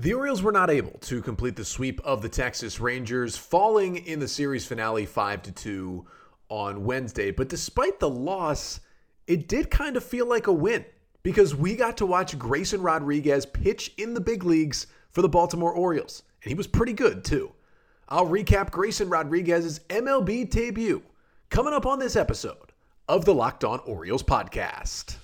[0.00, 4.20] The Orioles were not able to complete the sweep of the Texas Rangers, falling in
[4.20, 6.06] the series finale 5 to 2
[6.48, 7.32] on Wednesday.
[7.32, 8.78] But despite the loss,
[9.26, 10.84] it did kind of feel like a win
[11.24, 15.72] because we got to watch Grayson Rodriguez pitch in the big leagues for the Baltimore
[15.72, 17.50] Orioles, and he was pretty good too.
[18.08, 21.02] I'll recap Grayson Rodriguez's MLB debut
[21.50, 22.72] coming up on this episode
[23.08, 25.16] of the Locked On Orioles podcast.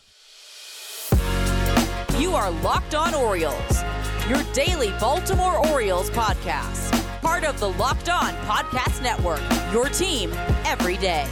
[2.18, 3.84] You are Locked On Orioles
[4.28, 6.92] your daily Baltimore Orioles podcast.
[7.20, 10.32] Part of the Locked On Podcast Network, your team
[10.64, 11.28] every day.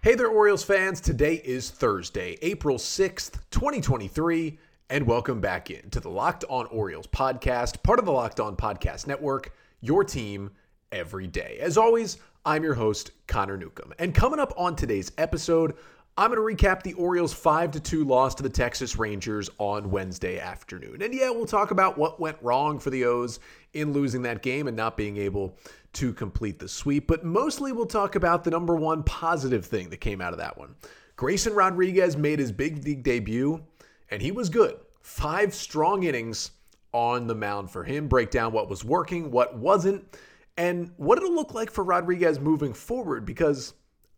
[0.00, 1.00] Hey there, Orioles fans.
[1.00, 7.08] Today is Thursday, April 6th, 2023, and welcome back in to the Locked On Orioles
[7.08, 10.52] podcast, part of the Locked On Podcast Network, your team
[10.92, 11.58] every day.
[11.60, 13.92] As always, I'm your host, Connor Newcomb.
[13.98, 15.74] And coming up on today's episode,
[16.18, 20.40] I'm going to recap the Orioles 5 2 loss to the Texas Rangers on Wednesday
[20.40, 21.00] afternoon.
[21.00, 23.38] And yeah, we'll talk about what went wrong for the O's
[23.72, 25.56] in losing that game and not being able
[25.92, 27.06] to complete the sweep.
[27.06, 30.58] But mostly we'll talk about the number one positive thing that came out of that
[30.58, 30.74] one.
[31.14, 33.62] Grayson Rodriguez made his big league debut,
[34.10, 34.74] and he was good.
[35.00, 36.50] Five strong innings
[36.92, 38.08] on the mound for him.
[38.08, 40.18] Break down what was working, what wasn't,
[40.56, 43.74] and what it'll look like for Rodriguez moving forward because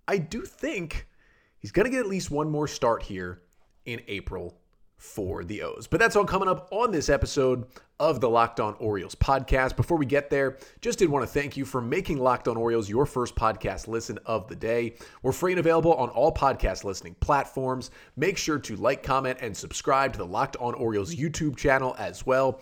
[0.09, 1.07] I do think
[1.61, 3.43] He's going to get at least one more start here
[3.85, 4.59] in April
[4.97, 5.87] for the O's.
[5.87, 7.67] But that's all coming up on this episode
[7.99, 9.77] of the Locked On Orioles podcast.
[9.77, 12.89] Before we get there, just did want to thank you for making Locked On Orioles
[12.89, 14.97] your first podcast listen of the day.
[15.23, 17.91] We're free and available on all podcast listening platforms.
[18.17, 22.25] Make sure to like, comment, and subscribe to the Locked On Orioles YouTube channel as
[22.27, 22.61] well.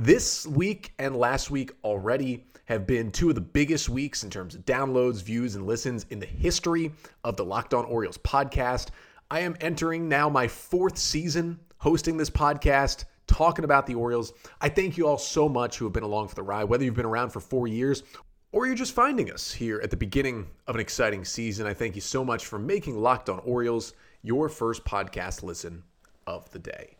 [0.00, 4.54] This week and last week already have been two of the biggest weeks in terms
[4.54, 6.92] of downloads, views, and listens in the history
[7.24, 8.90] of the Locked On Orioles podcast.
[9.28, 14.32] I am entering now my fourth season hosting this podcast, talking about the Orioles.
[14.60, 16.94] I thank you all so much who have been along for the ride, whether you've
[16.94, 18.04] been around for four years
[18.52, 21.66] or you're just finding us here at the beginning of an exciting season.
[21.66, 25.82] I thank you so much for making Locked On Orioles your first podcast listen
[26.24, 26.97] of the day.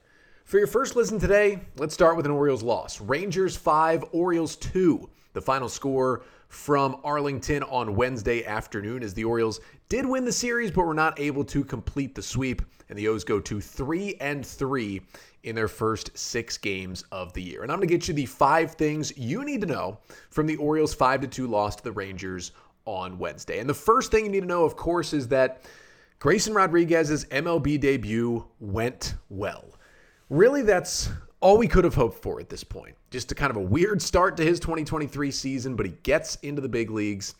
[0.48, 3.02] For your first listen today, let's start with an Orioles loss.
[3.02, 5.06] Rangers 5, Orioles 2.
[5.34, 9.60] The final score from Arlington on Wednesday afternoon as the Orioles
[9.90, 13.24] did win the series but were not able to complete the sweep and the O's
[13.24, 15.02] go to 3 and 3
[15.42, 17.62] in their first 6 games of the year.
[17.62, 19.98] And I'm going to get you the 5 things you need to know
[20.30, 22.52] from the Orioles 5 to 2 loss to the Rangers
[22.86, 23.58] on Wednesday.
[23.58, 25.60] And the first thing you need to know of course is that
[26.20, 29.74] Grayson Rodriguez's MLB debut went well.
[30.30, 32.96] Really that's all we could have hoped for at this point.
[33.10, 36.60] Just a kind of a weird start to his 2023 season, but he gets into
[36.60, 37.34] the big leagues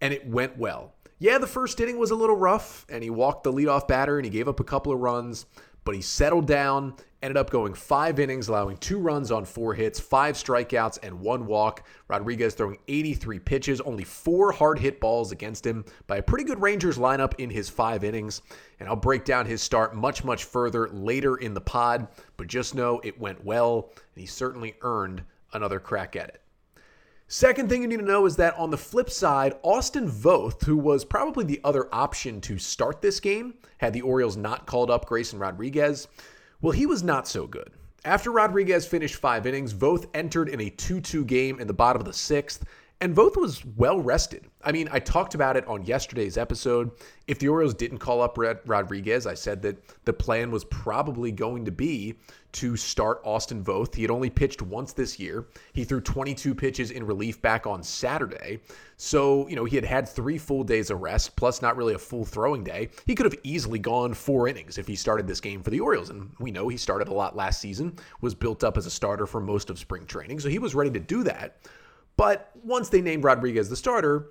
[0.00, 0.92] and it went well.
[1.18, 4.24] Yeah, the first inning was a little rough and he walked the leadoff batter and
[4.26, 5.46] he gave up a couple of runs,
[5.86, 6.92] but he settled down,
[7.22, 11.46] ended up going five innings, allowing two runs on four hits, five strikeouts, and one
[11.46, 11.86] walk.
[12.08, 16.60] Rodriguez throwing 83 pitches, only four hard hit balls against him by a pretty good
[16.60, 18.42] Rangers lineup in his five innings.
[18.80, 22.74] And I'll break down his start much, much further later in the pod, but just
[22.74, 25.22] know it went well, and he certainly earned
[25.52, 26.42] another crack at it.
[27.28, 30.76] Second thing you need to know is that on the flip side, Austin Voth, who
[30.76, 35.06] was probably the other option to start this game, had the Orioles not called up
[35.06, 36.06] Grayson Rodriguez,
[36.60, 37.72] well, he was not so good.
[38.04, 42.00] After Rodriguez finished five innings, Voth entered in a 2 2 game in the bottom
[42.00, 42.64] of the sixth
[43.00, 44.46] and Voth was well rested.
[44.64, 46.90] I mean, I talked about it on yesterday's episode.
[47.26, 49.76] If the Orioles didn't call up Rodriguez, I said that
[50.06, 52.14] the plan was probably going to be
[52.52, 53.94] to start Austin Voth.
[53.94, 55.46] He had only pitched once this year.
[55.74, 58.60] He threw 22 pitches in relief back on Saturday.
[58.96, 61.98] So, you know, he had had three full days of rest, plus not really a
[61.98, 62.88] full throwing day.
[63.04, 66.08] He could have easily gone four innings if he started this game for the Orioles.
[66.08, 69.26] And we know he started a lot last season, was built up as a starter
[69.26, 70.40] for most of spring training.
[70.40, 71.58] So he was ready to do that.
[72.16, 74.28] But once they named Rodriguez the starter,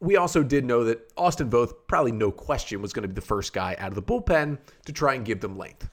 [0.00, 3.20] we also did know that Austin Voth, probably no question, was going to be the
[3.20, 5.88] first guy out of the bullpen to try and give them length.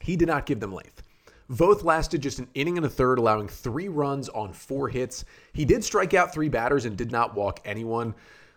[0.00, 1.02] He did not give them length.
[1.50, 5.24] Voth lasted just an inning and a third, allowing three runs on four hits.
[5.52, 8.14] He did strike out three batters and did not walk anyone.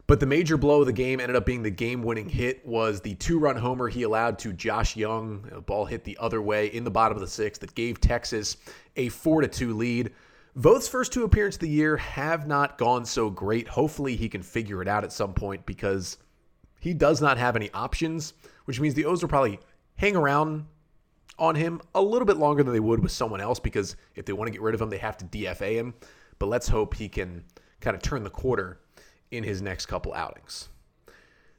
[0.07, 3.01] But the major blow of the game ended up being the game winning hit was
[3.01, 5.45] the two run homer he allowed to Josh Jung.
[5.53, 8.55] A ball hit the other way in the bottom of the sixth that gave Texas
[8.95, 10.13] a four-to-two lead.
[10.57, 13.67] Voth's first two appearances of the year have not gone so great.
[13.67, 16.17] Hopefully, he can figure it out at some point because
[16.79, 18.33] he does not have any options,
[18.65, 19.59] which means the O's will probably
[19.97, 20.65] hang around
[21.37, 24.33] on him a little bit longer than they would with someone else because if they
[24.33, 25.93] want to get rid of him, they have to DFA him.
[26.39, 27.43] But let's hope he can
[27.79, 28.79] kind of turn the quarter
[29.29, 30.69] in his next couple outings.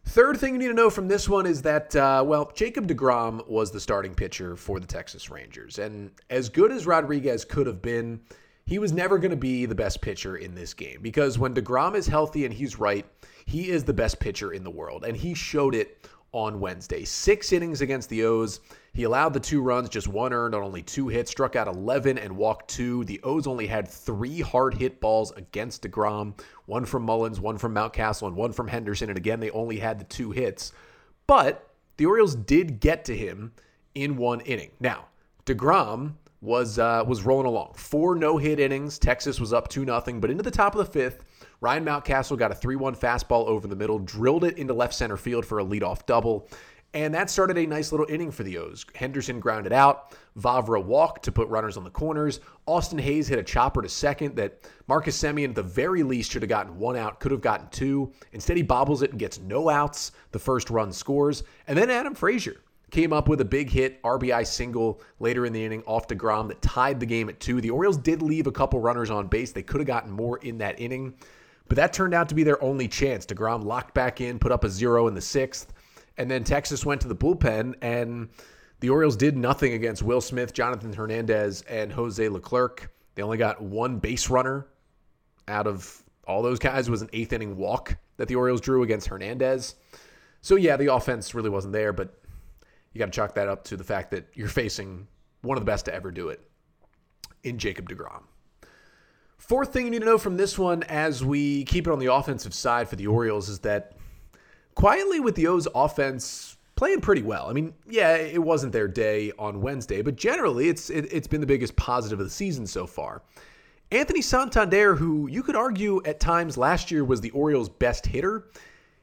[0.06, 3.46] Third thing you need to know from this one is that, uh, well, Jacob deGrom
[3.46, 5.78] was the starting pitcher for the Texas Rangers.
[5.78, 8.22] And as good as Rodriguez could have been,
[8.68, 11.94] he was never going to be the best pitcher in this game because when deGrom
[11.94, 13.06] is healthy and he's right,
[13.46, 15.04] he is the best pitcher in the world.
[15.06, 17.06] And he showed it on Wednesday.
[17.06, 18.60] Six innings against the O's.
[18.92, 22.18] He allowed the two runs, just one earned on only two hits, struck out 11
[22.18, 23.04] and walked two.
[23.04, 27.74] The O's only had three hard hit balls against deGrom one from Mullins, one from
[27.74, 29.08] Mountcastle, and one from Henderson.
[29.08, 30.72] And again, they only had the two hits.
[31.26, 33.52] But the Orioles did get to him
[33.94, 34.72] in one inning.
[34.78, 35.06] Now,
[35.46, 37.74] deGrom was uh, was rolling along.
[37.74, 38.98] Four no-hit innings.
[38.98, 41.24] Texas was up 2 nothing, but into the top of the fifth,
[41.60, 45.44] Ryan Mountcastle got a 3-1 fastball over the middle, drilled it into left center field
[45.44, 46.48] for a leadoff double.
[46.94, 48.86] And that started a nice little inning for the O's.
[48.94, 50.16] Henderson grounded out.
[50.38, 52.40] Vavra walked to put runners on the corners.
[52.66, 56.40] Austin Hays hit a chopper to second that Marcus Semien, at the very least, should
[56.40, 58.10] have gotten one out, could have gotten two.
[58.32, 60.12] Instead, he bobbles it and gets no outs.
[60.32, 61.42] The first run scores.
[61.66, 62.56] And then Adam Frazier
[62.90, 66.62] came up with a big hit, RBI single later in the inning off deGrom that
[66.62, 67.60] tied the game at two.
[67.60, 69.52] The Orioles did leave a couple runners on base.
[69.52, 71.14] They could have gotten more in that inning,
[71.68, 73.26] but that turned out to be their only chance.
[73.26, 75.72] deGrom locked back in, put up a zero in the sixth.
[76.16, 78.28] And then Texas went to the bullpen, and
[78.80, 82.90] the Orioles did nothing against Will Smith, Jonathan Hernandez, and Jose Leclerc.
[83.14, 84.66] They only got one base runner
[85.46, 86.90] out of all those guys.
[86.90, 89.76] Was an eighth inning walk that the Orioles drew against Hernandez.
[90.40, 92.17] So yeah, the offense really wasn't there, but
[92.98, 95.06] you got to chalk that up to the fact that you're facing
[95.42, 96.40] one of the best to ever do it
[97.44, 98.22] in Jacob deGrom.
[99.36, 102.12] Fourth thing you need to know from this one as we keep it on the
[102.12, 103.92] offensive side for the Orioles is that
[104.74, 107.48] quietly with the O's offense playing pretty well.
[107.48, 111.40] I mean, yeah, it wasn't their day on Wednesday, but generally it's it, has been
[111.40, 113.22] the biggest positive of the season so far.
[113.92, 118.48] Anthony Santander, who you could argue at times last year was the Orioles' best hitter,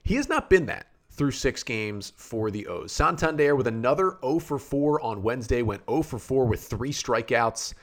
[0.04, 2.92] he has not been that through six games for the O's.
[2.92, 7.74] Santander with another 0 for 4 on Wednesday, went 0 for 4 with three strikeouts.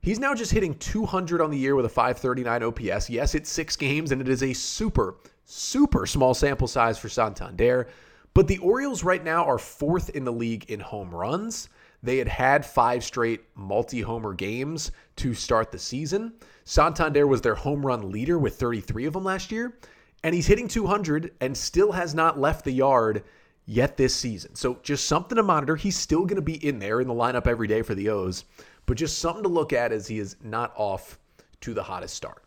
[0.00, 3.10] He's now just hitting 200 on the year with a 539 OPS.
[3.10, 7.88] Yes, it's six games, and it is a super, super small sample size for Santander.
[8.32, 11.68] But the Orioles right now are fourth in the league in home runs.
[12.02, 16.32] They had had five straight multi homer games to start the season.
[16.64, 19.74] Santander was their home run leader with 33 of them last year.
[20.22, 23.24] And he's hitting 200 and still has not left the yard
[23.66, 24.54] yet this season.
[24.54, 25.76] So just something to monitor.
[25.76, 28.44] He's still going to be in there in the lineup every day for the O's,
[28.86, 31.18] but just something to look at as he is not off
[31.62, 32.42] to the hottest start.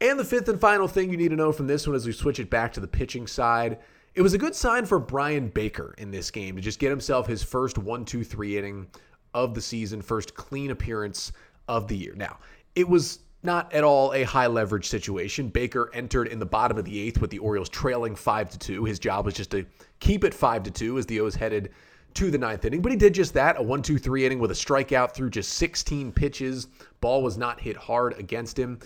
[0.00, 2.12] And the fifth and final thing you need to know from this one as we
[2.12, 3.78] switch it back to the pitching side.
[4.14, 7.26] It was a good sign for Bryan Baker in this game to just get himself
[7.26, 8.86] his first 1 2 3 inning
[9.34, 11.32] of the season, first clean appearance
[11.68, 12.14] of the year.
[12.16, 12.38] Now,
[12.74, 15.48] it was not at all a high leverage situation.
[15.48, 18.84] Baker entered in the bottom of the eighth with the Orioles trailing 5 to 2.
[18.84, 19.66] His job was just to
[20.00, 21.70] keep it 5 to 2 as the O's headed
[22.14, 22.80] to the ninth inning.
[22.80, 25.52] But he did just that a 1 2 3 inning with a strikeout through just
[25.54, 26.68] 16 pitches.
[27.00, 28.78] Ball was not hit hard against him.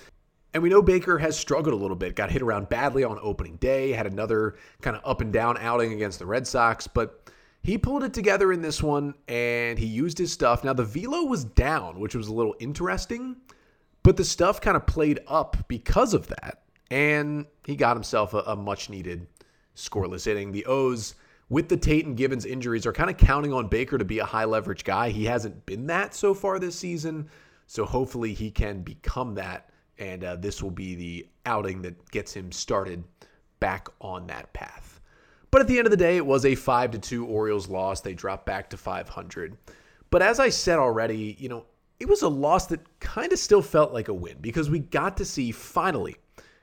[0.54, 3.56] And we know Baker has struggled a little bit, got hit around badly on opening
[3.56, 7.30] day, had another kind of up and down outing against the Red Sox, but
[7.62, 10.64] he pulled it together in this one and he used his stuff.
[10.64, 13.36] Now, the velo was down, which was a little interesting,
[14.08, 16.62] but the stuff kind of played up because of that.
[16.90, 19.26] And he got himself a, a much needed
[19.76, 20.50] scoreless inning.
[20.50, 21.14] The O's,
[21.50, 24.24] with the Tate and Givens injuries, are kind of counting on Baker to be a
[24.24, 25.10] high leverage guy.
[25.10, 27.28] He hasn't been that so far this season.
[27.66, 29.68] So hopefully he can become that
[29.98, 33.04] and uh, this will be the outing that gets him started
[33.60, 35.02] back on that path.
[35.50, 38.00] But at the end of the day, it was a 5 to 2 Orioles loss.
[38.00, 39.58] They dropped back to 500.
[40.08, 41.66] But as I said already, you know,
[42.00, 45.16] it was a loss that kind of still felt like a win because we got
[45.16, 46.16] to see finally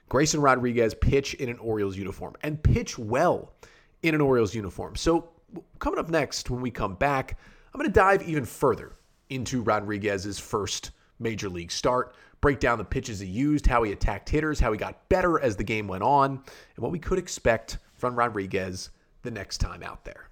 [0.09, 3.53] Grayson Rodriguez pitch in an Orioles uniform and pitch well
[4.03, 4.95] in an Orioles uniform.
[4.95, 5.29] So,
[5.79, 7.37] coming up next, when we come back,
[7.73, 8.93] I'm going to dive even further
[9.29, 12.15] into Rodriguez's first major league start
[12.45, 15.55] break down the pitches he used, how he attacked hitters, how he got better as
[15.55, 18.91] the game went on, and what we could expect from Rodriguez
[19.23, 20.29] the next time out there.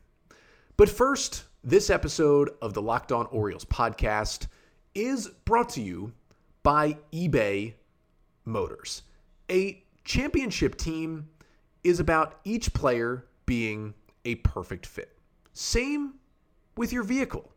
[0.78, 4.46] But first, this episode of the Locked On Orioles podcast
[4.96, 6.14] is brought to you
[6.64, 7.74] by eBay
[8.46, 9.04] Motors.
[9.50, 11.28] A championship team
[11.84, 13.94] is about each player being
[14.26, 15.18] a perfect fit.
[15.54, 16.14] Same
[16.78, 17.52] with your vehicle.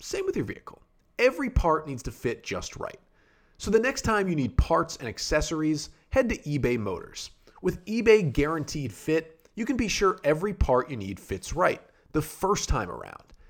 [0.00, 0.82] Same with your vehicle.
[1.18, 2.98] Every part needs to fit just right.
[3.58, 7.30] So the next time you need parts and accessories, head to eBay Motors.
[7.62, 11.82] With eBay Guaranteed Fit, you can be sure every part you need fits right
[12.12, 13.29] the first time around.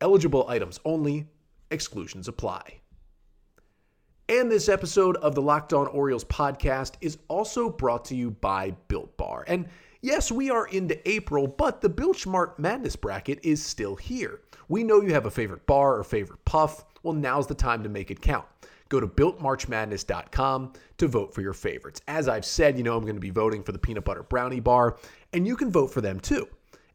[0.00, 1.26] Eligible items only,
[1.70, 2.80] exclusions apply.
[4.28, 8.72] And this episode of the Locked On Orioles podcast is also brought to you by
[8.88, 9.44] Built Bar.
[9.48, 9.66] And
[10.02, 14.42] yes, we are into April, but the Built March Madness bracket is still here.
[14.68, 16.84] We know you have a favorite bar or favorite puff.
[17.02, 18.44] Well, now's the time to make it count.
[18.90, 22.02] Go to builtmarchmadness.com to vote for your favorites.
[22.06, 24.60] As I've said, you know I'm going to be voting for the peanut butter brownie
[24.60, 24.98] bar,
[25.32, 26.46] and you can vote for them too.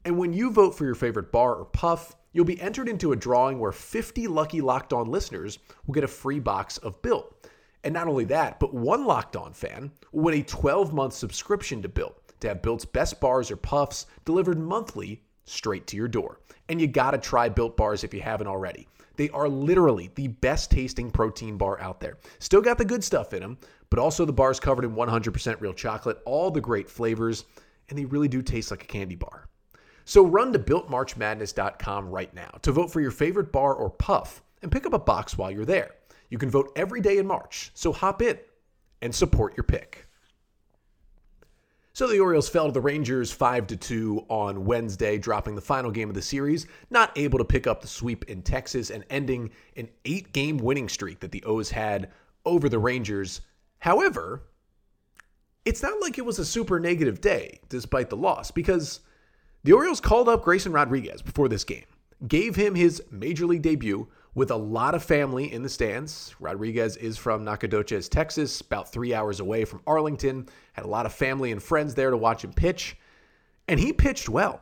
[0.06, 3.16] And when you vote for your favorite bar or puff, you'll be entered into a
[3.16, 7.48] drawing where 50 lucky Locked On listeners will get a free box of Built.
[7.84, 11.82] And not only that, but one Locked On fan will win a 12 month subscription
[11.82, 16.40] to Built to have Built's best bars or puffs delivered monthly straight to your door.
[16.70, 18.88] And you gotta try Built bars if you haven't already.
[19.16, 22.18] They are literally the best tasting protein bar out there.
[22.40, 23.58] Still got the good stuff in them,
[23.90, 27.46] but also the bars covered in 100% real chocolate, all the great flavors,
[27.90, 29.48] and they really do taste like a candy bar.
[30.06, 34.72] So run to builtmarchmadness.com right now to vote for your favorite bar or puff and
[34.72, 35.92] pick up a box while you're there.
[36.30, 38.38] You can vote every day in March, so hop in
[39.02, 40.08] and support your pick.
[41.96, 45.92] So the Orioles fell to the Rangers 5 to 2 on Wednesday, dropping the final
[45.92, 49.52] game of the series, not able to pick up the sweep in Texas and ending
[49.78, 52.10] an 8-game winning streak that the O's had
[52.46, 53.42] over the Rangers.
[53.78, 54.42] However,
[55.66, 59.02] it's not like it was a super negative day despite the loss because
[59.63, 61.86] the Orioles called up Grayson Rodriguez before this game,
[62.27, 66.36] gave him his major league debut with a lot of family in the stands.
[66.39, 70.48] Rodriguez is from Nacogdoches, Texas, about three hours away from Arlington.
[70.74, 72.98] Had a lot of family and friends there to watch him pitch.
[73.67, 74.62] And he pitched well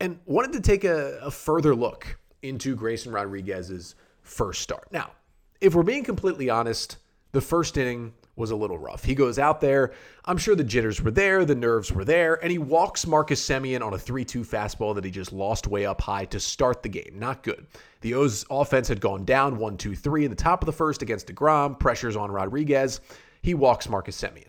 [0.00, 4.88] and wanted to take a, a further look into Grayson Rodriguez's first start.
[4.92, 5.12] Now,
[5.60, 6.98] if we're being completely honest,
[7.32, 9.04] the first inning was a little rough.
[9.04, 9.92] He goes out there.
[10.24, 13.84] I'm sure the jitters were there, the nerves were there, and he walks Marcus Semien
[13.84, 16.88] on a 3 2 fastball that he just lost way up high to start the
[16.88, 17.16] game.
[17.16, 17.66] Not good.
[18.00, 21.02] The O's offense had gone down 1 2 3 in the top of the first
[21.02, 21.78] against deGrom.
[21.78, 23.00] Pressures on Rodriguez.
[23.42, 24.46] He walks Marcus Semien.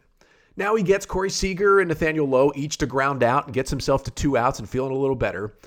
[0.55, 4.03] Now he gets Corey Seager and Nathaniel Lowe each to ground out and gets himself
[4.03, 5.57] to two outs and feeling a little better.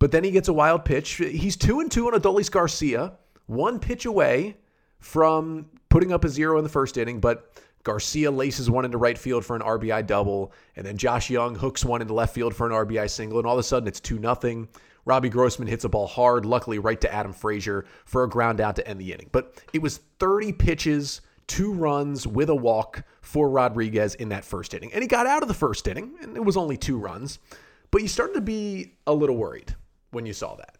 [0.00, 1.14] But then he gets a wild pitch.
[1.14, 3.12] He's 2 and 2 on Adolis Garcia,
[3.46, 4.56] one pitch away
[4.98, 7.52] from putting up a zero in the first inning, but
[7.84, 11.84] Garcia laces one into right field for an RBI double, and then Josh Jung hooks
[11.84, 14.18] one into left field for an RBI single, and all of a sudden it's 2
[14.20, 14.66] 0.
[15.04, 18.74] Robbie Grossman hits a ball hard, luckily right to Adam Frazier for a ground out
[18.74, 19.28] to end the inning.
[19.30, 24.74] But it was 30 pitches, two runs with a walk for Rodriguez in that first
[24.74, 24.92] inning.
[24.92, 27.38] And he got out of the first inning, and it was only two runs.
[27.92, 29.76] But you started to be a little worried
[30.10, 30.76] when you saw that.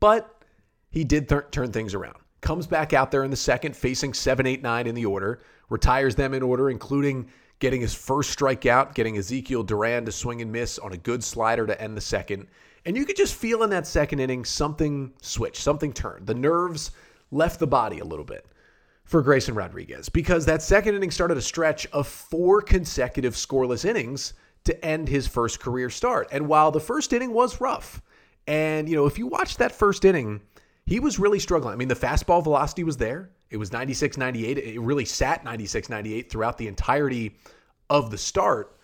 [0.00, 0.42] But
[0.90, 4.46] he did th- turn things around comes back out there in the second, facing 7,
[4.46, 7.28] 8, 9 in the order, retires them in order, including
[7.58, 11.66] getting his first strikeout, getting Ezekiel Duran to swing and miss on a good slider
[11.66, 12.46] to end the second.
[12.84, 16.26] And you could just feel in that second inning something switch, something turned.
[16.26, 16.92] The nerves
[17.30, 18.46] left the body a little bit
[19.04, 24.34] for Grayson Rodriguez because that second inning started a stretch of four consecutive scoreless innings
[24.64, 26.28] to end his first career start.
[26.30, 28.02] And while the first inning was rough,
[28.46, 30.40] and you know, if you watch that first inning,
[30.86, 31.74] he was really struggling.
[31.74, 33.30] I mean, the fastball velocity was there.
[33.50, 34.58] It was 96 98.
[34.58, 37.36] It really sat 96 98 throughout the entirety
[37.90, 38.78] of the start.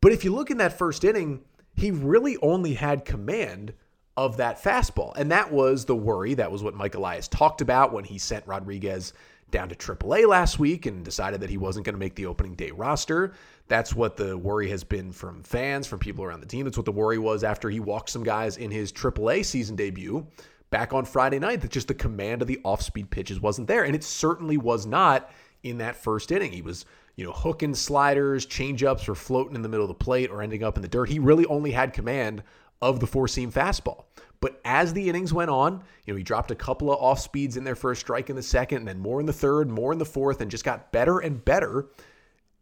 [0.00, 1.40] But if you look in that first inning,
[1.74, 3.72] he really only had command
[4.16, 5.14] of that fastball.
[5.16, 6.34] And that was the worry.
[6.34, 9.12] That was what Mike Elias talked about when he sent Rodriguez
[9.50, 12.54] down to AAA last week and decided that he wasn't going to make the opening
[12.54, 13.32] day roster.
[13.68, 16.64] That's what the worry has been from fans, from people around the team.
[16.64, 20.26] That's what the worry was after he walked some guys in his AAA season debut
[20.70, 23.84] back on Friday night that just the command of the off speed pitches wasn't there.
[23.84, 25.30] And it certainly was not
[25.62, 26.52] in that first inning.
[26.52, 26.84] He was,
[27.16, 30.62] you know, hooking sliders, changeups were floating in the middle of the plate or ending
[30.62, 31.08] up in the dirt.
[31.08, 32.42] He really only had command
[32.82, 34.04] of the four seam fastball.
[34.40, 37.56] But as the innings went on, you know, he dropped a couple of off speeds
[37.56, 39.92] in there for a strike in the second, and then more in the third, more
[39.92, 41.86] in the fourth, and just got better and better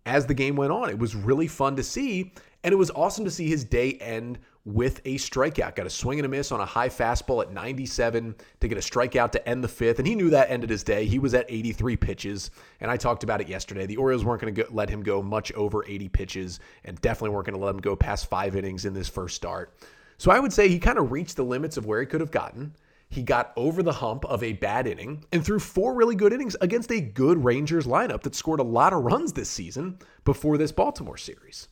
[0.07, 0.89] as the game went on.
[0.89, 2.33] It was really fun to see.
[2.63, 5.75] And it was awesome to see his day end with a strikeout.
[5.75, 8.81] Got a swing and a miss on a high fastball at 97 to get a
[8.81, 9.99] strikeout to end the fifth.
[9.99, 11.05] And he knew that ended his day.
[11.05, 12.51] He was at 83 pitches.
[12.81, 13.87] And I talked about it yesterday.
[13.87, 17.47] The Orioles weren't going to let him go much over 80 pitches and definitely weren't
[17.47, 19.75] going to let him go past five innings in this first start.
[20.17, 22.31] So I would say he kind of reached the limits of where he could have
[22.31, 22.75] gotten.
[23.11, 26.57] He got over the hump of a bad inning and threw four really good innings
[26.61, 30.73] against a good Rangers lineup that scored a lot of runs this season before this
[30.73, 31.69] Baltimore series.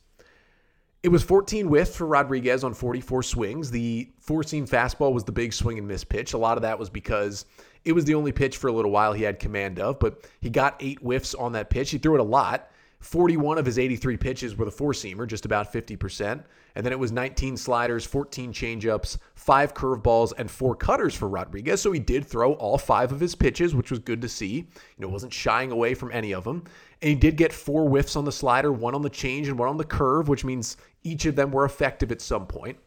[1.03, 3.69] It was 14 whiffs for Rodriguez on 44 swings.
[3.69, 6.31] The four seam fastball was the big swing and miss pitch.
[6.31, 7.45] A lot of that was because
[7.83, 10.49] it was the only pitch for a little while he had command of, but he
[10.49, 11.91] got eight whiffs on that pitch.
[11.91, 12.69] He threw it a lot.
[13.03, 16.41] 41 of his 83 pitches were the four seamer, just about 50%.
[16.75, 21.81] And then it was 19 sliders, 14 changeups, five curveballs, and four cutters for Rodriguez.
[21.81, 24.55] So he did throw all five of his pitches, which was good to see.
[24.55, 24.65] You
[24.99, 26.63] know, wasn't shying away from any of them.
[27.01, 29.67] And he did get four whiffs on the slider, one on the change and one
[29.67, 32.77] on the curve, which means each of them were effective at some point.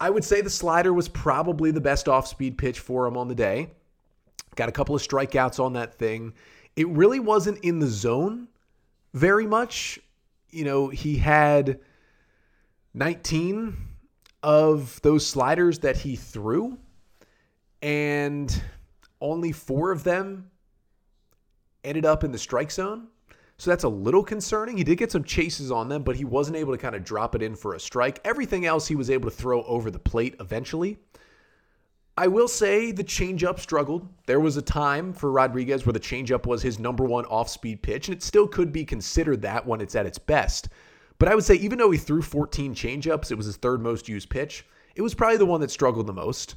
[0.00, 3.28] I would say the slider was probably the best off speed pitch for him on
[3.28, 3.70] the day.
[4.56, 6.32] Got a couple of strikeouts on that thing.
[6.76, 8.48] It really wasn't in the zone
[9.12, 9.98] very much.
[10.50, 11.80] You know, he had
[12.94, 13.76] 19
[14.42, 16.78] of those sliders that he threw,
[17.82, 18.62] and
[19.20, 20.50] only four of them
[21.84, 23.08] ended up in the strike zone.
[23.58, 24.78] So that's a little concerning.
[24.78, 27.34] He did get some chases on them, but he wasn't able to kind of drop
[27.34, 28.18] it in for a strike.
[28.24, 30.98] Everything else he was able to throw over the plate eventually.
[32.16, 34.08] I will say the changeup struggled.
[34.26, 37.82] There was a time for Rodriguez where the changeup was his number one off speed
[37.82, 40.68] pitch, and it still could be considered that when it's at its best.
[41.18, 44.08] But I would say, even though he threw 14 changeups, it was his third most
[44.08, 46.56] used pitch, it was probably the one that struggled the most.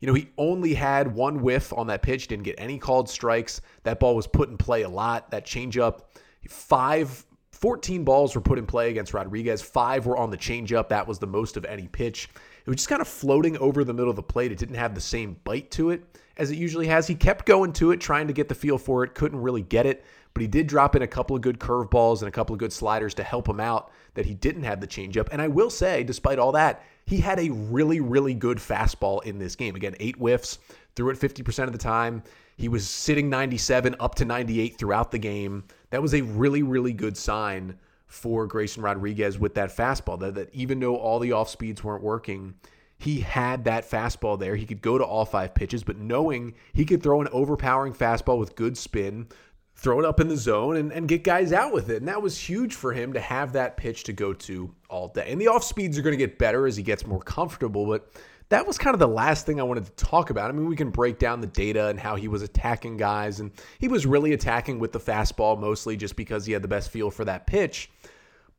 [0.00, 3.60] You know, he only had one whiff on that pitch, didn't get any called strikes.
[3.84, 5.30] That ball was put in play a lot.
[5.30, 6.02] That changeup
[6.48, 9.62] Five, 14 balls were put in play against Rodriguez.
[9.62, 10.88] Five were on the changeup.
[10.88, 12.28] That was the most of any pitch.
[12.64, 14.52] It was just kind of floating over the middle of the plate.
[14.52, 16.04] It didn't have the same bite to it
[16.36, 17.06] as it usually has.
[17.06, 19.14] He kept going to it, trying to get the feel for it.
[19.14, 20.04] Couldn't really get it,
[20.34, 22.72] but he did drop in a couple of good curveballs and a couple of good
[22.72, 25.28] sliders to help him out that he didn't have the changeup.
[25.32, 29.38] And I will say, despite all that, he had a really, really good fastball in
[29.38, 29.74] this game.
[29.74, 30.58] Again, eight whiffs,
[30.94, 32.22] threw it 50% of the time.
[32.56, 35.64] He was sitting 97 up to 98 throughout the game.
[35.90, 37.76] That was a really, really good sign
[38.12, 40.20] for Grayson Rodriguez with that fastball.
[40.20, 42.54] That, that even though all the off speeds weren't working,
[42.98, 44.54] he had that fastball there.
[44.54, 48.38] He could go to all five pitches, but knowing he could throw an overpowering fastball
[48.38, 49.28] with good spin,
[49.74, 51.96] throw it up in the zone, and, and get guys out with it.
[51.96, 55.32] And that was huge for him to have that pitch to go to all day.
[55.32, 58.12] And the off speeds are going to get better as he gets more comfortable, but
[58.52, 60.50] that was kind of the last thing I wanted to talk about.
[60.50, 63.50] I mean, we can break down the data and how he was attacking guys, and
[63.78, 67.10] he was really attacking with the fastball mostly just because he had the best feel
[67.10, 67.90] for that pitch.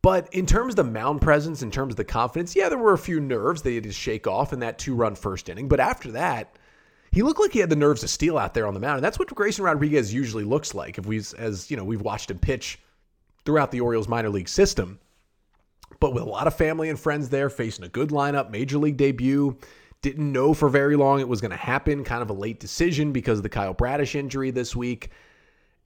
[0.01, 2.93] But in terms of the mound presence, in terms of the confidence, yeah, there were
[2.93, 5.67] a few nerves that he had to shake off in that two run first inning.
[5.67, 6.57] But after that,
[7.11, 8.97] he looked like he had the nerves to steal out there on the mound.
[8.97, 12.31] And that's what Grayson Rodriguez usually looks like if we as you know, we've watched
[12.31, 12.79] him pitch
[13.45, 14.99] throughout the Orioles minor league system.
[15.99, 18.97] But with a lot of family and friends there, facing a good lineup, major league
[18.97, 19.57] debut,
[20.03, 22.03] didn't know for very long it was going to happen.
[22.03, 25.09] Kind of a late decision because of the Kyle Bradish injury this week.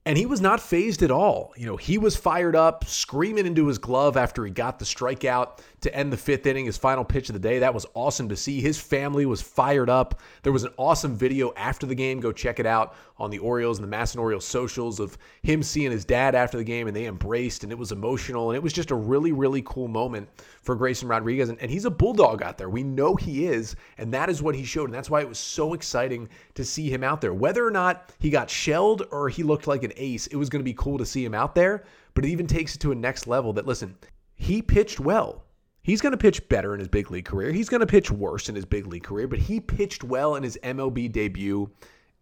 [0.08, 1.52] And he was not fazed at all.
[1.54, 5.58] You know, he was fired up, screaming into his glove after he got the strikeout
[5.82, 7.58] to end the fifth inning, his final pitch of the day.
[7.58, 8.62] That was awesome to see.
[8.62, 10.20] His family was fired up.
[10.42, 12.20] There was an awesome video after the game.
[12.20, 15.90] Go check it out on the Orioles and the MASN Orioles socials of him seeing
[15.90, 18.50] his dad after the game, and they embraced, and it was emotional.
[18.50, 20.28] And it was just a really, really cool moment
[20.62, 21.48] for Grayson Rodriguez.
[21.48, 22.70] And, and he's a bulldog out there.
[22.70, 24.86] We know he is, and that is what he showed.
[24.86, 27.34] And that's why it was so exciting to see him out there.
[27.34, 30.60] Whether or not he got shelled or he looked like an ace, it was going
[30.60, 31.84] to be cool to see him out there.
[32.14, 33.96] But it even takes it to a next level that, listen,
[34.34, 35.44] he pitched well.
[35.82, 37.50] He's going to pitch better in his big league career.
[37.50, 40.42] He's going to pitch worse in his big league career, but he pitched well in
[40.42, 41.70] his MLB debut,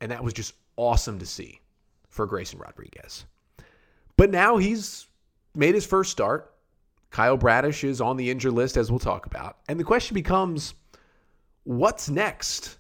[0.01, 1.61] and that was just awesome to see
[2.09, 3.25] for Grayson Rodriguez.
[4.17, 5.09] But now he's
[5.55, 6.55] made his first start.
[7.11, 9.59] Kyle Bradish is on the injured list, as we'll talk about.
[9.69, 10.75] And the question becomes
[11.65, 12.79] what's next?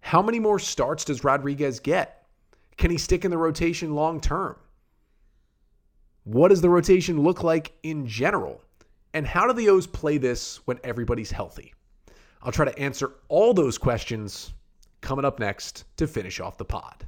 [0.00, 2.17] How many more starts does Rodriguez get?
[2.78, 4.56] Can he stick in the rotation long term?
[6.24, 8.62] What does the rotation look like in general?
[9.12, 11.74] And how do the O's play this when everybody's healthy?
[12.42, 14.52] I'll try to answer all those questions
[15.00, 17.06] coming up next to finish off the pod.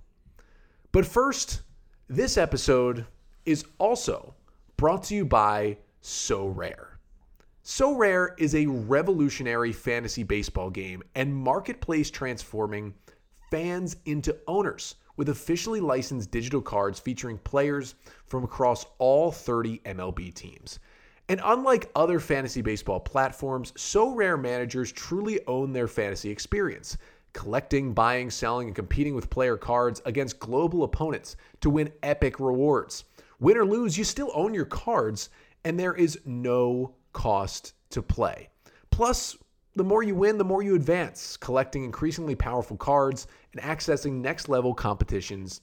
[0.93, 1.63] But first,
[2.09, 3.07] this episode
[3.47, 4.35] is also
[4.77, 6.97] brought to you by Sorare.
[7.63, 12.95] So Rare is a revolutionary fantasy baseball game and marketplace transforming
[13.51, 20.33] fans into owners with officially licensed digital cards featuring players from across all 30 MLB
[20.33, 20.79] teams.
[21.29, 26.97] And unlike other fantasy baseball platforms, Sorare managers truly own their fantasy experience
[27.35, 33.05] collecting, buying, selling, and competing with player cards against global opponents to win epic rewards.
[33.41, 35.29] Win or lose, you still own your cards,
[35.67, 38.49] and there is no cost to play.
[38.91, 39.37] Plus,
[39.77, 44.49] the more you win, the more you advance, collecting increasingly powerful cards and accessing next
[44.49, 45.61] level competitions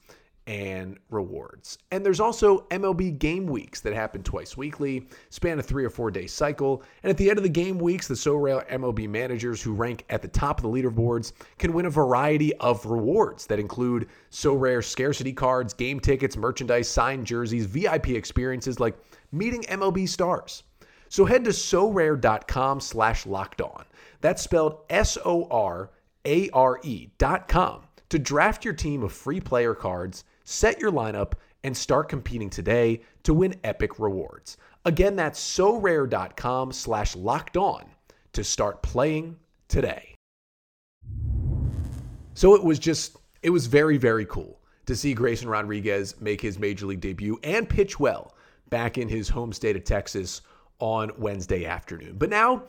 [0.48, 1.78] and rewards.
[1.92, 6.10] And there's also MLB game weeks that happen twice weekly, span a three or four
[6.10, 6.84] day cycle.
[7.04, 10.22] And at the end of the game weeks, the Sorare MLB managers who rank at
[10.22, 15.34] the top of the leaderboards can win a variety of rewards that include Sorare scarcity
[15.34, 18.98] cards, game tickets, merchandise, signed jerseys, VIP experiences like
[19.34, 20.64] meeting MLB stars.
[21.10, 23.86] So head to sorare.com slash locked on.
[24.22, 25.92] That's spelled S O R
[26.26, 30.94] A R E dot com to draft your team of free player cards set your
[30.94, 31.34] lineup,
[31.66, 34.56] and start competing today to win epic rewards.
[34.86, 37.84] Again, that's so sorare.com slash locked on
[38.32, 39.36] to start playing
[39.68, 40.16] today.
[42.34, 46.58] So it was just, it was very, very cool to see Grayson Rodriguez make his
[46.58, 48.34] major league debut and pitch well
[48.70, 50.42] back in his home state of Texas
[50.80, 52.16] on Wednesday afternoon.
[52.18, 52.64] But now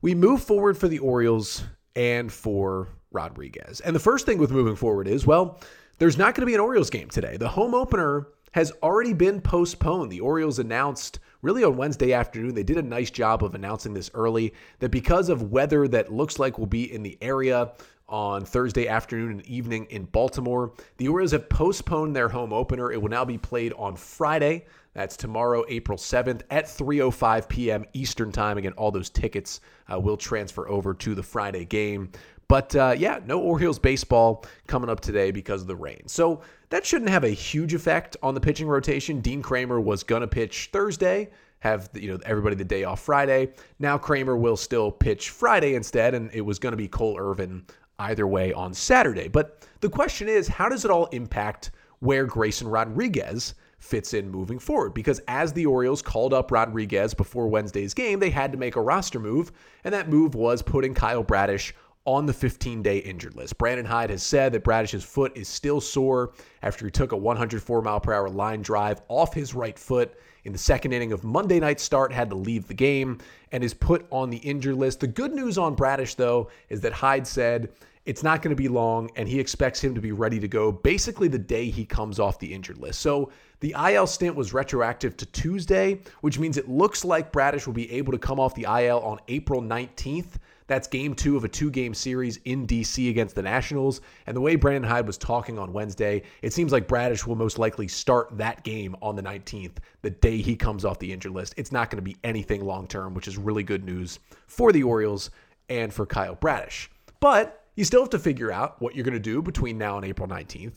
[0.00, 1.64] we move forward for the Orioles
[1.96, 3.80] and for Rodriguez.
[3.80, 5.60] And the first thing with moving forward is, well,
[5.98, 7.36] there's not going to be an Orioles game today.
[7.36, 10.10] The home opener has already been postponed.
[10.10, 14.10] The Orioles announced really on Wednesday afternoon, they did a nice job of announcing this
[14.14, 17.72] early that because of weather that looks like will be in the area
[18.08, 22.90] on Thursday afternoon and evening in Baltimore, the Orioles have postponed their home opener.
[22.90, 24.66] It will now be played on Friday.
[24.94, 27.84] That's tomorrow, April 7th at 3:05 p.m.
[27.92, 28.58] Eastern Time.
[28.58, 29.60] Again, all those tickets
[29.92, 32.10] uh, will transfer over to the Friday game.
[32.48, 36.02] But uh, yeah, no Orioles baseball coming up today because of the rain.
[36.06, 36.40] So
[36.70, 39.20] that shouldn't have a huge effect on the pitching rotation.
[39.20, 43.52] Dean Kremer was to pitch Thursday, have you know everybody the day off Friday.
[43.78, 47.64] Now Kremer will still pitch Friday instead, and it was going to be Cole Irvin
[47.98, 49.28] either way on Saturday.
[49.28, 54.58] But the question is, how does it all impact where Grayson Rodriguez fits in moving
[54.58, 54.94] forward.
[54.94, 58.82] Because as the Orioles called up Rodriguez before Wednesday's game, they had to make a
[58.82, 59.52] roster move,
[59.84, 61.74] and that move was putting Kyle Bradish
[62.08, 63.58] on the 15 day injured list.
[63.58, 67.82] Brandon Hyde has said that Bradish's foot is still sore after he took a 104
[67.82, 71.60] mile per hour line drive off his right foot in the second inning of Monday
[71.60, 73.18] night's start, had to leave the game,
[73.52, 75.00] and is put on the injured list.
[75.00, 77.68] The good news on Bradish, though, is that Hyde said
[78.06, 80.72] it's not going to be long, and he expects him to be ready to go
[80.72, 83.00] basically the day he comes off the injured list.
[83.00, 87.74] So the IL stint was retroactive to Tuesday, which means it looks like Bradish will
[87.74, 90.36] be able to come off the IL on April 19th.
[90.68, 94.00] That's game two of a two game series in DC against the Nationals.
[94.26, 97.58] And the way Brandon Hyde was talking on Wednesday, it seems like Bradish will most
[97.58, 101.54] likely start that game on the 19th, the day he comes off the injured list.
[101.56, 104.84] It's not going to be anything long term, which is really good news for the
[104.84, 105.30] Orioles
[105.68, 106.90] and for Kyle Bradish.
[107.18, 110.04] But you still have to figure out what you're going to do between now and
[110.04, 110.76] April 19th.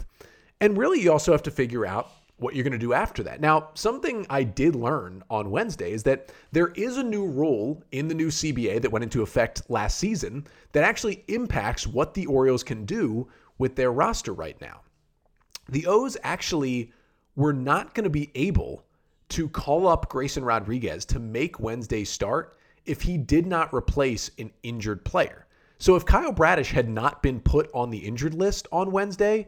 [0.61, 3.39] And really, you also have to figure out what you're going to do after that.
[3.39, 8.07] Now, something I did learn on Wednesday is that there is a new rule in
[8.07, 12.63] the new CBA that went into effect last season that actually impacts what the Orioles
[12.63, 13.27] can do
[13.59, 14.81] with their roster right now.
[15.69, 16.91] The O's actually
[17.35, 18.83] were not going to be able
[19.29, 24.51] to call up Grayson Rodriguez to make Wednesday start if he did not replace an
[24.63, 25.45] injured player.
[25.77, 29.47] So if Kyle Bradish had not been put on the injured list on Wednesday,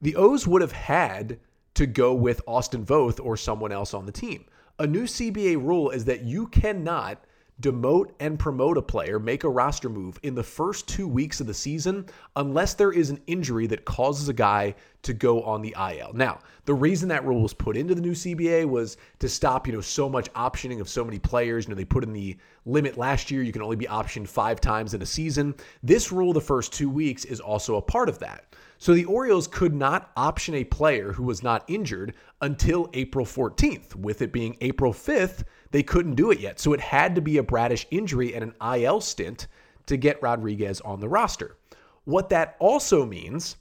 [0.00, 1.38] the O's would have had
[1.74, 4.44] to go with Austin Voth or someone else on the team.
[4.78, 7.24] A new CBA rule is that you cannot
[7.60, 11.46] demote and promote a player, make a roster move in the first two weeks of
[11.46, 12.06] the season
[12.36, 16.12] unless there is an injury that causes a guy to go on the IL.
[16.14, 19.72] Now, the reason that rule was put into the new CBA was to stop, you
[19.72, 21.66] know, so much optioning of so many players.
[21.66, 24.60] You know, they put in the limit last year, you can only be optioned five
[24.60, 25.54] times in a season.
[25.82, 28.54] This rule, the first two weeks, is also a part of that.
[28.80, 33.94] So the Orioles could not option a player who was not injured until April 14th.
[33.94, 36.58] With it being April 5th, they couldn't do it yet.
[36.58, 39.48] So it had to be a Bradish injury and an IL stint
[39.84, 41.58] to get Rodriguez on the roster.
[42.04, 43.56] What that also means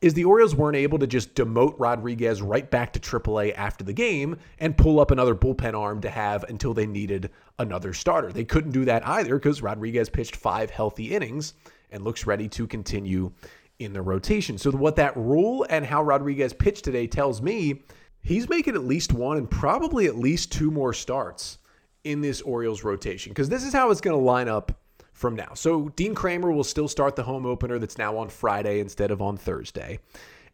[0.00, 3.92] is the Orioles weren't able to just demote Rodriguez right back to AAA after the
[3.92, 8.32] game and pull up another bullpen arm to have until they needed another starter.
[8.32, 11.54] They couldn't do that either because Rodriguez pitched five healthy innings
[11.92, 13.30] and looks ready to continue
[13.78, 14.58] in the rotation.
[14.58, 17.82] So, what that rule and how Rodriguez pitched today tells me
[18.22, 21.58] he's making at least one and probably at least two more starts
[22.04, 24.72] in this Orioles rotation because this is how it's going to line up
[25.12, 25.52] from now.
[25.54, 29.20] So, Dean Kremer will still start the home opener that's now on Friday instead of
[29.20, 29.98] on Thursday.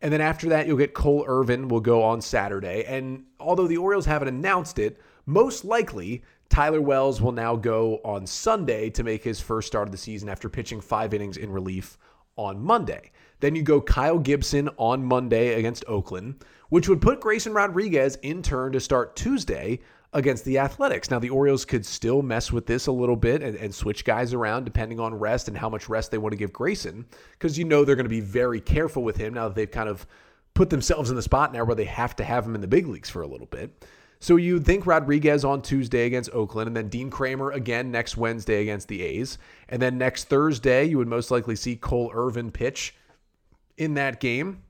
[0.03, 2.85] And then after that, you'll get Cole Irvin will go on Saturday.
[2.85, 8.27] And although the Orioles haven't announced it, most likely Tyler Wells will now go on
[8.27, 11.99] Sunday to make his first start of the season after pitching five innings in relief
[12.41, 13.11] on Monday.
[13.41, 18.43] Then you go Kyle Gibson on Monday against Oakland, which would put Grayson Rodriguez in
[18.43, 19.81] turn to start Tuesday
[20.13, 21.11] against the Athletics.
[21.11, 24.35] Now, the Orioles could still mess with this a little bit and, and, switch guys
[24.35, 27.65] around depending on rest and how much rest they want to give Grayson, because you
[27.65, 30.07] know they're going to be very careful with him now that they've kind of
[30.55, 32.89] put themselves in the spot now where they have to have him in the big
[32.89, 33.85] leagues for a little bit.
[34.23, 38.61] So you'd think Rodriguez on Tuesday against Oakland, and then Dean Kremer again next Wednesday
[38.61, 39.39] against the A's.
[39.71, 42.95] And then next Thursday, you would most likely see Cole Irvin pitch
[43.79, 44.63] in that game.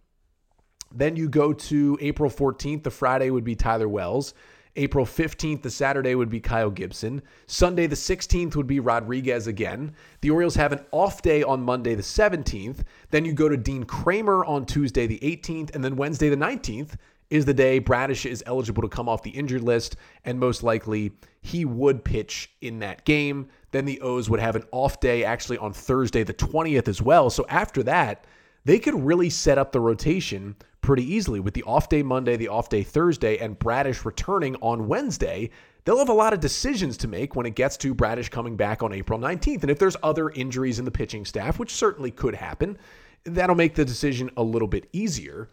[0.92, 2.84] Then you go to April 14th.
[2.84, 4.34] The Friday would be Tyler Wells.
[4.76, 7.20] April 15th, the Saturday would be Kyle Gibson.
[7.46, 9.92] Sunday, the 16th, would be Rodriguez again.
[10.20, 12.84] The Orioles have an off day on Monday, the 17th.
[13.10, 15.74] Then you go to Dean Kremer on Tuesday, the 18th.
[15.74, 16.94] And then Wednesday, the 19th,
[17.30, 21.12] is the day Bradish is eligible to come off the injured list, and most likely
[21.40, 23.48] he would pitch in that game.
[23.70, 27.30] Then the O's would have an off day actually on Thursday, the 20th, as well.
[27.30, 28.24] So after that,
[28.64, 32.48] they could really set up the rotation pretty easily with the off day Monday, the
[32.48, 35.50] off day Thursday, and Bradish returning on Wednesday.
[35.84, 38.82] They'll have a lot of decisions to make when it gets to Bradish coming back
[38.82, 39.62] on April 19th.
[39.62, 42.76] And if there's other injuries in the pitching staff, which certainly could happen,
[43.24, 45.48] that'll make the decision a little bit easier.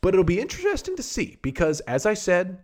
[0.00, 2.58] But it'll be interesting to see because, as I said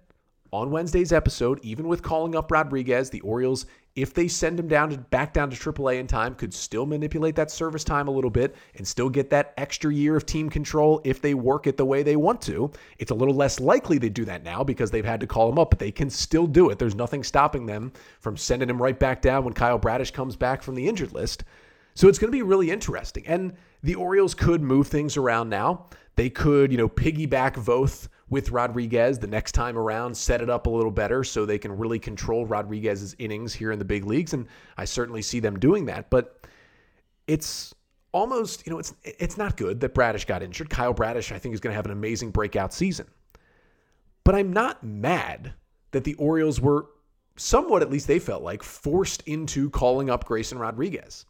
[0.53, 3.67] on Wednesday's episode, even with calling up Rodriguez, the Orioles,
[3.97, 7.37] if they send him down to back down to AAA in time, could still manipulate
[7.37, 11.01] that service time a little bit and still get that extra year of team control
[11.05, 12.71] if they work it the way they want to.
[12.99, 15.59] It's a little less likely they do that now because they've had to call him
[15.59, 16.79] up, but they can still do it.
[16.79, 20.63] There's nothing stopping them from sending him right back down when Kyle Bradish comes back
[20.63, 21.45] from the injured list.
[21.95, 23.27] So it's going to be really interesting.
[23.27, 25.87] And the Orioles could move things around now.
[26.17, 30.67] They could, you know, piggyback Voth with Rodriguez the next time around, set it up
[30.67, 34.33] a little better so they can really control Rodriguez's innings here in the big leagues.
[34.33, 36.11] And I certainly see them doing that.
[36.11, 36.47] But
[37.27, 37.75] it's
[38.13, 40.71] almost, you know, it's it's not good that Bradish got injured.
[40.71, 43.07] Kyle Bradish, I think, is going to have an amazing breakout season.
[44.25, 45.53] But I'm not mad
[45.91, 46.87] that the Orioles were
[47.37, 51.27] somewhat, at least they felt like, forced into calling up Grayson Rodriguez.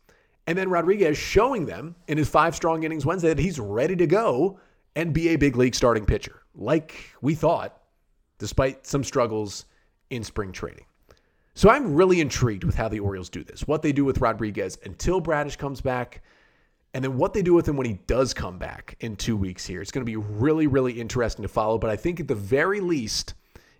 [0.47, 4.07] And then Rodriguez showing them in his five strong innings Wednesday that he's ready to
[4.07, 4.59] go
[4.95, 7.81] and be a big league starting pitcher, like we thought,
[8.39, 9.65] despite some struggles
[10.11, 10.85] in spring training.
[11.55, 14.77] So I'm really intrigued with how the Orioles do this, what they do with Rodriguez
[14.85, 16.23] until Bradish comes back,
[16.93, 19.67] and then what they do with him when he does come back in two weeks
[19.67, 19.81] here.
[19.81, 21.79] It's going to be really, really interesting to follow.
[21.79, 23.35] But I think at the very least,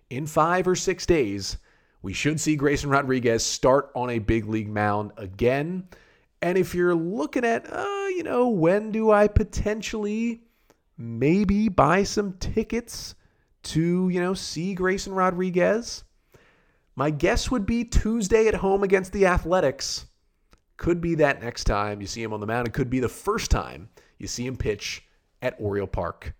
[0.09, 1.57] in five or six days,
[2.01, 5.87] we should see Grayson Rodriguez start on a big league mound again.
[6.45, 10.43] And if you're looking at, uh, you know, when do I potentially
[10.95, 13.15] maybe buy some tickets
[13.63, 16.03] to, you know, see Grayson Rodriguez?
[16.95, 20.05] My guess would be Tuesday at home against the Athletics.
[20.77, 22.67] Could be that next time you see him on the mound.
[22.67, 25.03] It could be the first time you see him pitch
[25.41, 26.35] at Oriole Park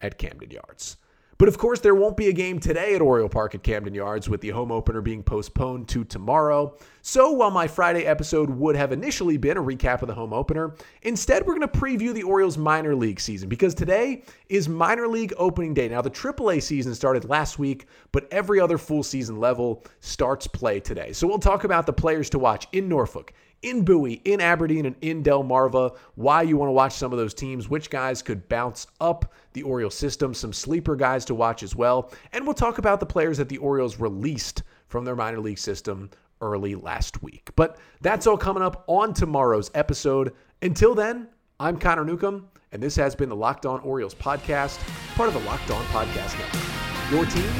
[0.00, 0.96] at Camden Yards.
[1.40, 4.28] But of course, there won't be a game today at Oriole Park at Camden Yards
[4.28, 6.76] with the home opener being postponed to tomorrow.
[7.00, 10.74] So while my Friday episode would have initially been a recap of the home opener,
[11.00, 15.32] instead we're going to preview the Orioles minor league season because today is minor league
[15.38, 15.88] opening day.
[15.88, 20.78] Now, the AAA season started last week, but every other full season level starts play
[20.78, 21.14] today.
[21.14, 24.96] So we'll talk about the players to watch in Norfolk, in Bowie, in Aberdeen, and
[25.00, 28.86] in Delmarva, why you want to watch some of those teams, which guys could bounce
[29.00, 32.12] up the Orioles system, some sleeper guys to watch as well.
[32.32, 36.10] And we'll talk about the players that the Orioles released from their minor league system
[36.40, 37.50] early last week.
[37.56, 40.34] But that's all coming up on tomorrow's episode.
[40.62, 44.78] Until then, I'm Connor Newcomb, and this has been the Locked On Orioles podcast,
[45.14, 47.12] part of the Locked On Podcast Network.
[47.12, 47.50] Your team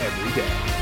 [0.00, 0.75] every day.